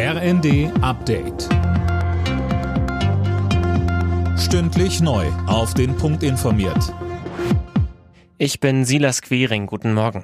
RND 0.00 0.70
Update. 0.80 1.48
Stündlich 4.38 5.00
neu. 5.00 5.26
Auf 5.48 5.74
den 5.74 5.96
Punkt 5.96 6.22
informiert. 6.22 6.94
Ich 8.38 8.60
bin 8.60 8.84
Silas 8.84 9.22
Quering. 9.22 9.66
Guten 9.66 9.94
Morgen. 9.94 10.22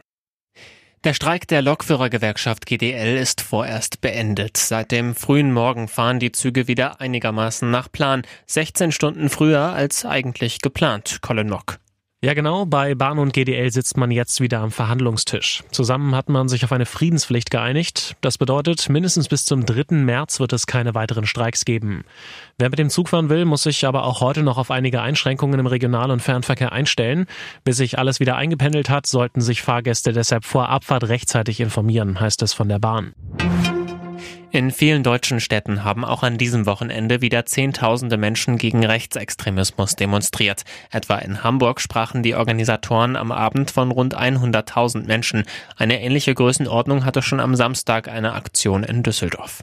Der 1.02 1.12
Streik 1.12 1.48
der 1.48 1.60
Lokführergewerkschaft 1.60 2.66
GDL 2.66 3.16
ist 3.16 3.40
vorerst 3.40 4.00
beendet. 4.00 4.58
Seit 4.58 4.92
dem 4.92 5.16
frühen 5.16 5.52
Morgen 5.52 5.88
fahren 5.88 6.20
die 6.20 6.30
Züge 6.30 6.68
wieder 6.68 7.00
einigermaßen 7.00 7.68
nach 7.68 7.90
Plan. 7.90 8.22
16 8.46 8.92
Stunden 8.92 9.28
früher 9.28 9.72
als 9.72 10.04
eigentlich 10.04 10.60
geplant. 10.60 11.18
Colin 11.20 11.48
Mock. 11.48 11.80
Ja, 12.24 12.32
genau. 12.32 12.64
Bei 12.64 12.94
Bahn 12.94 13.18
und 13.18 13.34
GDL 13.34 13.70
sitzt 13.70 13.98
man 13.98 14.10
jetzt 14.10 14.40
wieder 14.40 14.60
am 14.60 14.70
Verhandlungstisch. 14.70 15.62
Zusammen 15.70 16.14
hat 16.14 16.30
man 16.30 16.48
sich 16.48 16.64
auf 16.64 16.72
eine 16.72 16.86
Friedenspflicht 16.86 17.50
geeinigt. 17.50 18.16
Das 18.22 18.38
bedeutet, 18.38 18.88
mindestens 18.88 19.28
bis 19.28 19.44
zum 19.44 19.66
3. 19.66 19.96
März 19.96 20.40
wird 20.40 20.54
es 20.54 20.66
keine 20.66 20.94
weiteren 20.94 21.26
Streiks 21.26 21.66
geben. 21.66 22.02
Wer 22.56 22.70
mit 22.70 22.78
dem 22.78 22.88
Zug 22.88 23.10
fahren 23.10 23.28
will, 23.28 23.44
muss 23.44 23.64
sich 23.64 23.86
aber 23.86 24.04
auch 24.04 24.22
heute 24.22 24.42
noch 24.42 24.56
auf 24.56 24.70
einige 24.70 25.02
Einschränkungen 25.02 25.60
im 25.60 25.66
Regional- 25.66 26.10
und 26.10 26.22
Fernverkehr 26.22 26.72
einstellen. 26.72 27.26
Bis 27.62 27.76
sich 27.76 27.98
alles 27.98 28.20
wieder 28.20 28.36
eingependelt 28.36 28.88
hat, 28.88 29.06
sollten 29.06 29.42
sich 29.42 29.60
Fahrgäste 29.60 30.14
deshalb 30.14 30.46
vor 30.46 30.70
Abfahrt 30.70 31.04
rechtzeitig 31.04 31.60
informieren, 31.60 32.20
heißt 32.20 32.40
es 32.40 32.54
von 32.54 32.70
der 32.70 32.78
Bahn. 32.78 33.12
In 34.54 34.70
vielen 34.70 35.02
deutschen 35.02 35.40
Städten 35.40 35.82
haben 35.82 36.04
auch 36.04 36.22
an 36.22 36.38
diesem 36.38 36.64
Wochenende 36.64 37.20
wieder 37.20 37.44
Zehntausende 37.44 38.16
Menschen 38.16 38.56
gegen 38.56 38.86
Rechtsextremismus 38.86 39.96
demonstriert. 39.96 40.62
Etwa 40.92 41.16
in 41.16 41.42
Hamburg 41.42 41.80
sprachen 41.80 42.22
die 42.22 42.36
Organisatoren 42.36 43.16
am 43.16 43.32
Abend 43.32 43.72
von 43.72 43.90
rund 43.90 44.16
100.000 44.16 45.06
Menschen. 45.06 45.42
Eine 45.76 46.00
ähnliche 46.00 46.36
Größenordnung 46.36 47.04
hatte 47.04 47.20
schon 47.20 47.40
am 47.40 47.56
Samstag 47.56 48.06
eine 48.06 48.34
Aktion 48.34 48.84
in 48.84 49.02
Düsseldorf. 49.02 49.60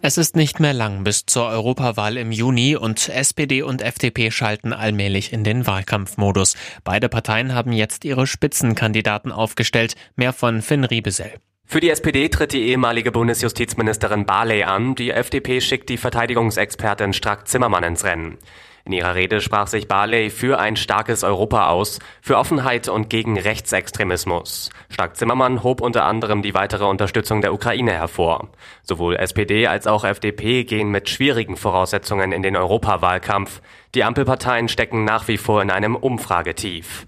Es 0.00 0.16
ist 0.16 0.36
nicht 0.36 0.58
mehr 0.58 0.72
lang 0.72 1.04
bis 1.04 1.26
zur 1.26 1.46
Europawahl 1.46 2.16
im 2.16 2.32
Juni 2.32 2.76
und 2.76 3.10
SPD 3.10 3.60
und 3.60 3.82
FDP 3.82 4.30
schalten 4.30 4.72
allmählich 4.72 5.34
in 5.34 5.44
den 5.44 5.66
Wahlkampfmodus. 5.66 6.56
Beide 6.82 7.10
Parteien 7.10 7.52
haben 7.52 7.72
jetzt 7.72 8.06
ihre 8.06 8.26
Spitzenkandidaten 8.26 9.30
aufgestellt. 9.30 9.96
Mehr 10.16 10.32
von 10.32 10.62
Finn 10.62 10.84
Riebesell. 10.84 11.34
Für 11.66 11.80
die 11.80 11.90
SPD 11.90 12.28
tritt 12.28 12.52
die 12.52 12.68
ehemalige 12.68 13.10
Bundesjustizministerin 13.10 14.26
Barley 14.26 14.62
an. 14.62 14.94
Die 14.94 15.10
FDP 15.10 15.60
schickt 15.60 15.88
die 15.88 15.96
Verteidigungsexpertin 15.96 17.12
Strack-Zimmermann 17.12 17.82
ins 17.82 18.04
Rennen. 18.04 18.38
In 18.86 18.92
ihrer 18.92 19.14
Rede 19.14 19.40
sprach 19.40 19.66
sich 19.66 19.88
Barley 19.88 20.28
für 20.28 20.58
ein 20.58 20.76
starkes 20.76 21.24
Europa 21.24 21.68
aus, 21.68 22.00
für 22.20 22.36
Offenheit 22.36 22.86
und 22.88 23.08
gegen 23.08 23.38
Rechtsextremismus. 23.38 24.68
Strack-Zimmermann 24.90 25.62
hob 25.62 25.80
unter 25.80 26.04
anderem 26.04 26.42
die 26.42 26.52
weitere 26.52 26.84
Unterstützung 26.84 27.40
der 27.40 27.54
Ukraine 27.54 27.92
hervor. 27.92 28.50
Sowohl 28.82 29.16
SPD 29.16 29.66
als 29.66 29.86
auch 29.86 30.04
FDP 30.04 30.64
gehen 30.64 30.90
mit 30.90 31.08
schwierigen 31.08 31.56
Voraussetzungen 31.56 32.32
in 32.32 32.42
den 32.42 32.56
Europawahlkampf. 32.56 33.62
Die 33.94 34.04
Ampelparteien 34.04 34.68
stecken 34.68 35.04
nach 35.04 35.28
wie 35.28 35.38
vor 35.38 35.62
in 35.62 35.70
einem 35.70 35.96
Umfragetief. 35.96 37.06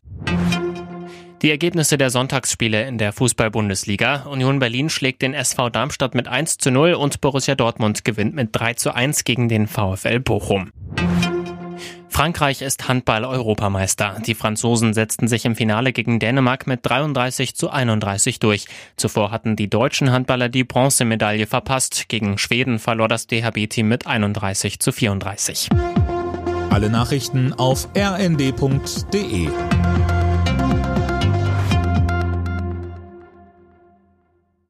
Die 1.47 1.53
Ergebnisse 1.53 1.97
der 1.97 2.11
Sonntagsspiele 2.11 2.89
in 2.89 2.99
der 2.99 3.13
Fußball-Bundesliga. 3.13 4.25
Union 4.25 4.59
Berlin 4.59 4.91
schlägt 4.91 5.23
den 5.23 5.33
SV 5.33 5.71
Darmstadt 5.71 6.17
mit 6.17 6.27
1 6.27 6.59
zu 6.59 6.73
0 6.73 6.95
und 6.95 7.21
Borussia 7.21 7.55
Dortmund 7.55 8.05
gewinnt 8.05 8.35
mit 8.35 8.49
3 8.51 8.75
zu 8.75 8.93
1 8.93 9.23
gegen 9.23 9.49
den 9.49 9.69
VfL 9.69 10.19
Bochum. 10.19 10.73
Frankreich 12.09 12.63
ist 12.63 12.89
Handball-Europameister. 12.89 14.21
Die 14.27 14.35
Franzosen 14.35 14.93
setzten 14.93 15.29
sich 15.29 15.45
im 15.45 15.55
Finale 15.55 15.93
gegen 15.93 16.19
Dänemark 16.19 16.67
mit 16.67 16.81
33 16.83 17.55
zu 17.55 17.71
31 17.71 18.41
durch. 18.41 18.67
Zuvor 18.97 19.31
hatten 19.31 19.55
die 19.55 19.71
deutschen 19.71 20.11
Handballer 20.11 20.49
die 20.49 20.65
Bronzemedaille 20.65 21.47
verpasst. 21.47 22.09
Gegen 22.09 22.39
Schweden 22.39 22.81
verlor 22.81 23.07
das 23.07 23.29
DHB-Team 23.29 23.87
mit 23.87 24.09
31 24.09 24.81
zu 24.81 24.91
34. 24.91 25.69
Alle 26.71 26.91
Nachrichten 26.91 27.53
auf 27.53 27.89
rnd.de 27.97 29.49